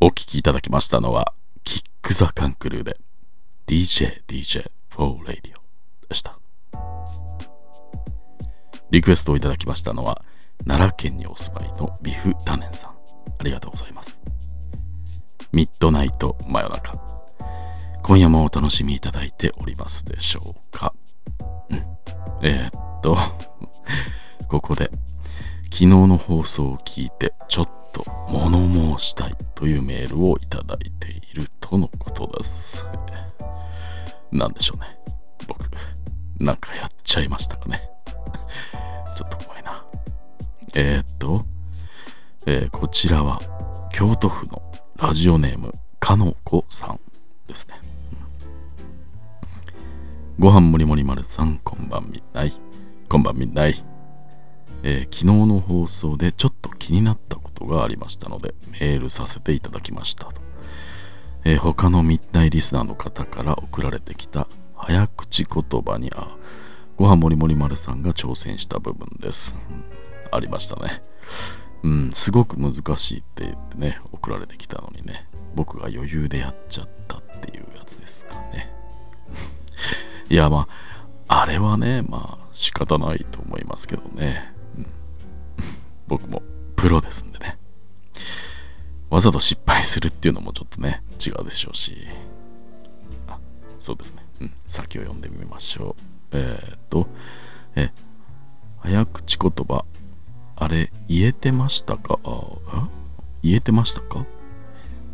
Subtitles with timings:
[0.00, 1.32] お聴きいただきましたのは、
[1.62, 2.96] キック・ザ・カンクルーで
[3.66, 5.54] DJ DJ for Radio
[6.08, 6.38] でした。
[8.90, 10.22] リクエストをいただきましたのは、
[10.66, 12.90] 奈良県にお住まいのビフ・タネンさん。
[12.90, 12.94] あ
[13.44, 14.20] りがとうございます。
[15.52, 16.98] ミッドナイト真夜中。
[18.02, 20.92] 今夜もお楽しみいただいておりますでしょうか。
[21.70, 21.78] うん、
[22.42, 23.16] えー、っと、
[24.48, 24.90] ここで、
[25.64, 27.83] 昨日の放送を聞いて、ちょっと
[28.28, 32.84] 物申したいというメールをいただいているとのことです。
[34.32, 34.86] なんでしょうね。
[35.46, 35.70] 僕、
[36.40, 37.80] なんかやっちゃいましたかね。
[39.16, 39.84] ちょっと怖いな。
[40.74, 41.40] えー、っと、
[42.46, 43.38] えー、こちらは
[43.92, 44.60] 京都府の
[44.96, 47.00] ラジオネームかのこさん
[47.46, 47.74] ですね。
[50.38, 52.52] ご飯もりもり丸さん、こんばんみない。
[53.08, 53.84] こんばんみない。
[54.86, 60.42] えー、昨日の放送でちょっと気になったことがありましたのでメールさせていただきましたと。
[61.44, 66.36] えー、他の密内リスナーの方から送られてきた早口言葉にあ
[66.96, 69.84] ごはんもりもり丸さんが挑戦した部分です、うん、
[70.30, 71.02] ありましたね。
[71.82, 78.70] うんすごく難しいって言ってね送られてきたのにね僕が余裕でやっちゃったっていうやつですかね。
[80.28, 80.68] いやま
[81.28, 84.53] ああれはねまあ仕方ないと思いますけどね、
[86.06, 86.42] 僕も
[86.76, 87.58] プロですんでね
[89.10, 91.94] わざと失敗するっていうのもちょっとね、違うでしょうし。
[93.28, 93.38] あ、
[93.78, 94.24] そうですね。
[94.40, 95.94] うん、先を読んでみましょ
[96.32, 96.36] う。
[96.36, 97.06] えー、っと、
[97.76, 97.92] え、
[98.80, 99.84] 早口言葉、
[100.56, 102.18] あれ、言えてましたか？
[102.24, 102.88] あ
[103.42, 104.26] 言えてましたか？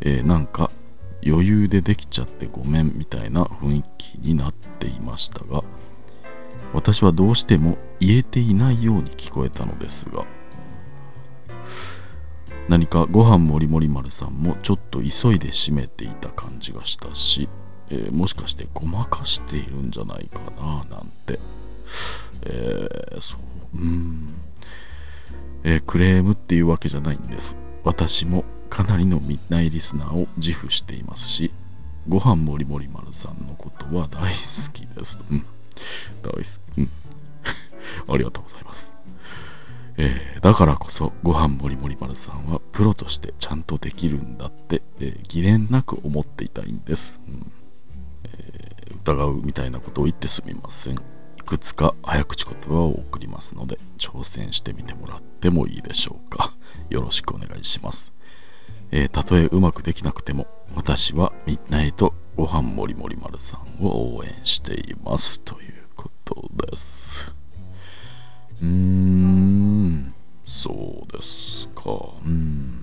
[0.00, 0.70] えー、なんか、
[1.26, 5.64] 余裕でできちゃってごめんみたいな雰囲気になっていましたが、
[6.72, 10.24] 私はどうしても言えていないように聞こえたのですが、
[12.68, 17.48] 何かご飯もりもり丸さんもちょっと急いで閉めていた感じがしたし、
[17.90, 21.38] えー、もしかしてごまかしているんじゃないかななんて、
[22.42, 24.34] えー、そううん。
[25.64, 27.56] えー、クレームっていうわけじゃないんです。
[27.84, 31.50] 私もかなりのミッナイリスナーを自負していますし
[32.06, 35.18] ご飯もりもり丸さんのことは大好きです。
[35.30, 35.44] うん。
[36.22, 36.78] 大好き。
[36.78, 36.90] うん。
[38.12, 38.97] ありがとうございます。
[40.00, 47.52] えー、だからこそご飯もりもり丸さんはプロとしてちゃんとできるんだって、えー、疑念なく思っていたいんです、うん。
[48.24, 50.94] えー、疑うみたいなことを言ってすみません。
[50.94, 50.98] い
[51.44, 56.54] くつか早口言葉を送りますので挑戦してみてもらってもいいでしょうか。
[56.90, 58.12] よろしくお願いします。
[58.92, 65.40] えー、たとえうまくできなくても私はミッナイトご飯もりもり丸さんを応援しています。
[65.40, 67.34] ということです。
[68.60, 69.27] うーん、
[70.48, 71.82] そうですか。
[72.24, 72.82] うん。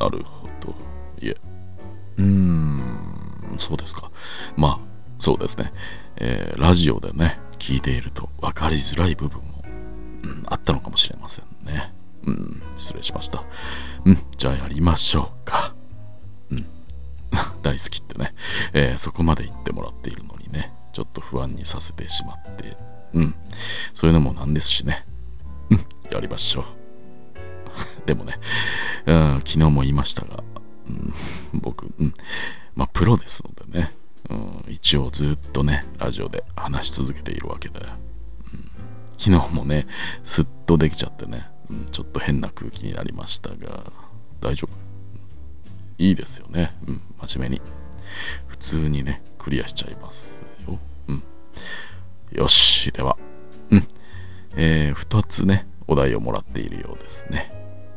[0.00, 0.74] なるほど。
[1.20, 1.36] いえ。
[2.16, 4.10] うーん、そうですか。
[4.56, 4.78] まあ、
[5.20, 5.72] そうですね。
[6.16, 9.64] えー、ラジオでね、聞いていると分かりづらい部分も、
[10.24, 11.94] うん、あったのかもしれませんね。
[12.24, 13.44] うん、失礼しました。
[14.04, 15.72] うん、じゃあやりましょうか。
[16.50, 16.66] うん。
[17.62, 18.34] 大好きってね、
[18.72, 22.76] えー、そこまで言ってもらっているのにね、ちょっと不安にさせてしまって
[23.12, 23.34] うん。
[23.94, 25.06] そういうのもなんですしね。
[26.16, 26.64] やりましょう。
[28.06, 28.38] でもね、
[29.06, 30.42] うん、昨日も言いましたが、
[30.88, 31.14] うん、
[31.54, 32.14] 僕、うん、
[32.74, 33.92] まあ、プロですのでね、
[34.30, 37.88] うん、一応ずっとね、ラジオで話し続けているわけで、うん、
[39.18, 39.86] 昨日もね、
[40.24, 43.92] すっとできちゃってね、うん、ちょっと変な空気になりましたが、
[44.40, 44.86] 大丈夫
[45.98, 46.76] いいですよね。
[46.86, 47.62] うん、真面目に。
[48.46, 50.78] 普通にね、クリアしちゃいますよ。
[51.08, 51.22] うん。
[52.32, 53.16] よし、では。
[53.70, 53.88] うん。
[54.56, 57.52] えー、二つね、お題をもらっているようですね。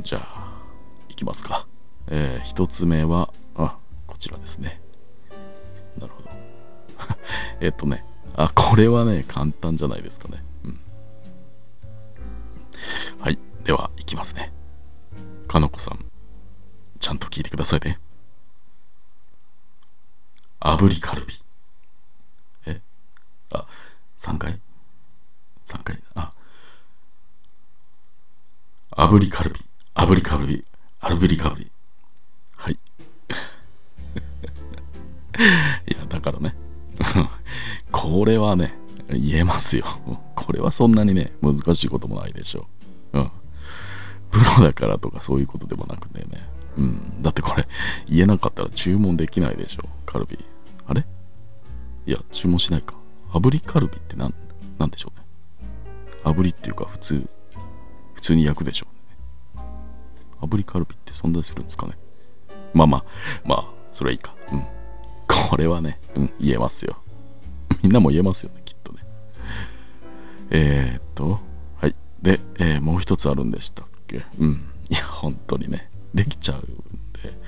[0.00, 0.62] じゃあ、
[1.08, 1.66] いきますか。
[2.08, 4.80] えー、一つ目は、あ、こちらですね。
[5.98, 6.30] なるほど。
[7.60, 8.04] えっとね、
[8.36, 10.44] あ、これはね、簡単じゃないですかね。
[10.64, 10.80] うん。
[13.20, 13.38] はい。
[13.64, 14.52] では、いきますね。
[15.48, 16.04] かのこさん、
[16.98, 17.98] ちゃんと聞いてくださいね。
[20.60, 21.42] 炙りカルビ。
[22.66, 22.80] え？
[23.50, 23.66] あ、
[24.18, 24.60] 3回
[25.64, 26.32] ?3 回あ。
[29.00, 29.60] 炙りカルビ。
[29.94, 30.62] 炙りカルビ。
[31.00, 31.70] 炙りカルビ。
[32.54, 32.74] はい。
[35.88, 36.54] いや、だからね。
[37.90, 38.74] これはね、
[39.08, 39.86] 言えますよ。
[40.34, 42.68] これはそんなにね、難しいこともないでしょ
[43.14, 43.20] う。
[43.20, 43.30] うん。
[44.30, 46.46] プロだからとかそういうことでもなくてね。
[46.76, 47.22] うん。
[47.22, 47.66] だってこれ、
[48.06, 49.88] 言えなかったら注文できないでしょ。
[50.04, 50.38] カルビ。
[50.86, 51.06] あれ？
[52.04, 52.96] いや、注文しないか。
[53.32, 54.34] 炙りカルビって何、
[54.78, 55.24] なんでしょうね。
[56.22, 57.30] 炙りっていうか普通、
[58.20, 58.86] 普通に焼くでしょ
[59.56, 59.64] うね。
[60.42, 61.94] 炙りカルビって存在するんですかね
[62.74, 63.04] まあまあ、
[63.46, 64.34] まあ、それはいいか。
[64.52, 64.64] うん。
[65.48, 66.98] これはね、うん、言えますよ。
[67.82, 68.98] みんなも言えますよね、きっとね。
[70.50, 71.40] えー、っと、
[71.80, 71.94] はい。
[72.20, 74.22] で、えー、もう一つあるんでしたっけ？
[74.38, 74.68] うん。
[74.90, 77.38] いや、本当にね、できちゃうんで、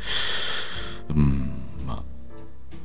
[1.11, 1.53] うん、
[1.87, 2.03] まあ、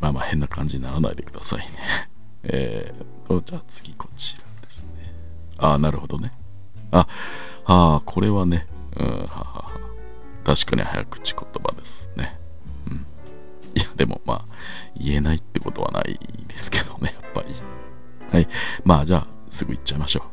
[0.01, 2.10] まあまあ変な感じにならないでくださいね。
[2.44, 5.13] えーと、じゃあ次こちらですね。
[5.57, 6.34] ああ、なるほどね。
[6.92, 7.07] あ、
[7.69, 8.65] ああ、これはね、
[8.95, 9.71] うん、ははは。
[10.45, 12.39] 確かに早口言葉ですね。
[12.89, 13.05] うん。
[13.75, 14.45] いや、でもまあ、
[14.97, 16.17] 言えないってことはない
[16.47, 17.53] ですけどね、やっぱり。
[18.31, 18.47] はい。
[18.85, 20.23] まあ、じゃあ、すぐ行っちゃいましょう。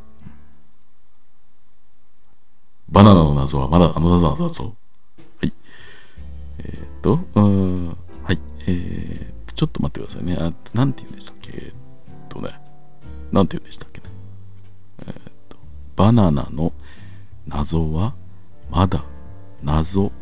[2.89, 4.77] バナナの謎はまだあの謎だぞ。
[5.41, 5.53] はい。
[6.59, 7.89] えっ、ー、と、うん、
[8.23, 8.41] はい。
[8.67, 10.37] えっー、ちょっと待ってくださいね。
[10.39, 11.51] あ、なんて言うんでしたっけ？
[11.53, 11.73] えっ
[12.29, 12.51] とね。
[13.33, 14.07] なんて言うんでしたっけね？
[15.09, 15.15] えっ、
[15.49, 15.57] と、
[15.97, 16.73] バナナの
[17.47, 18.15] 謎は
[18.71, 19.05] まだ
[19.63, 20.13] 謎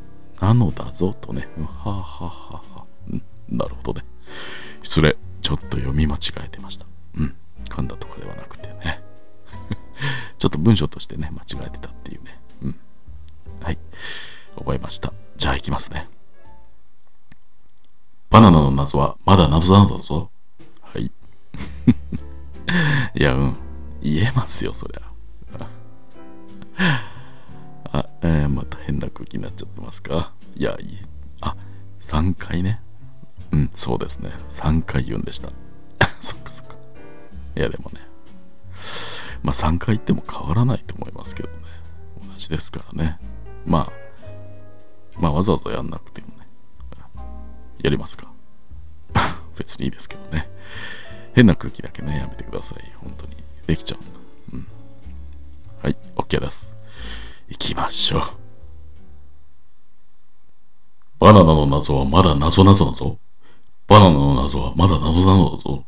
[0.41, 1.49] なのだぞとね。
[1.57, 2.87] はあ、ははは、
[3.49, 4.07] なるほどね。
[4.83, 5.17] 失礼。
[5.41, 6.87] ちょっと読み間違えてました。
[7.17, 7.35] うん。
[7.69, 9.03] 噛んだとかではなくてね。
[10.39, 12.41] ちょっと文章としてね、間違えてたっていうね。
[12.63, 12.77] うん。
[13.61, 13.79] はい。
[14.57, 15.13] 覚えました。
[15.37, 16.09] じゃあ行きますね。
[18.31, 20.31] バナナの謎はまだ謎なのだぞ。
[20.81, 21.05] はい。
[23.15, 23.57] いや、うん。
[24.01, 25.12] 言えますよ、そりゃ。
[28.53, 30.33] また変な空気になっちゃってますか？
[30.55, 30.99] いや、いい。
[31.41, 31.57] あ、
[32.01, 32.81] 3回ね。
[33.51, 34.31] うん、そうですね。
[34.51, 35.51] 3回言うんでした。
[36.21, 36.77] そっかそっか。
[37.57, 38.01] いや、でもね。
[39.43, 41.55] まあ3回言っても変わらないと思いますけどね。
[42.29, 43.19] 同じですからね。
[43.67, 43.93] まあ、
[45.21, 46.47] まあわざわざやんなくてもね。
[47.83, 48.31] やりますか。
[49.57, 50.49] 別にいいですけどね。
[51.35, 52.93] 変な空気だけね、やめてください。
[52.97, 53.37] 本当に。
[53.67, 54.21] できちゃうんだ。
[54.53, 54.67] うん。
[55.83, 56.75] はい、OK です。
[57.49, 58.42] 行きましょう。
[61.23, 63.17] バナナの謎はまだ謎謎だぞ。
[63.87, 65.85] バナナの謎はまだ謎謎だぞ。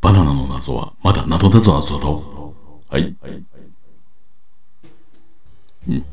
[0.00, 2.52] バナナの謎はまだ謎謎だぞ。
[2.88, 3.16] はい。
[3.22, 3.44] はい、
[5.88, 6.04] うん。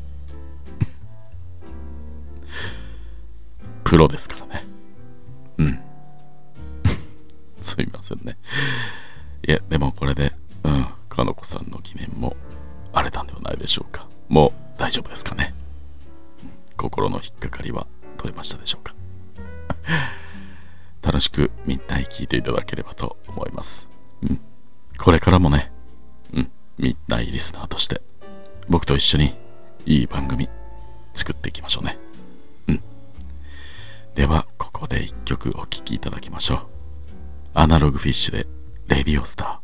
[3.82, 4.64] プロですからね。
[5.58, 5.80] うん。
[7.60, 8.38] すいませんね。
[9.48, 12.36] いや、でもこれで、うん、かのこさんの疑念も
[12.92, 14.06] 荒れたんではないでしょうか。
[14.28, 15.52] もう大丈夫ですかね
[16.76, 17.88] 心の引っかかりは
[18.24, 18.94] 取れましたでしょうか？
[21.02, 23.90] 楽しくみんなに聞いていただければと思います。
[24.22, 24.40] うん。
[24.96, 25.70] これからもね、
[26.32, 28.00] うん、みんないリスナーとして、
[28.66, 29.36] 僕と一緒に
[29.84, 30.48] いい番組
[31.12, 31.98] 作っていきましょうね。
[32.68, 32.82] うん。
[34.14, 36.66] では、ここで一曲お聴きいただきましょう。
[37.52, 38.46] アナログフィッシュで、
[38.86, 39.63] レディオスター。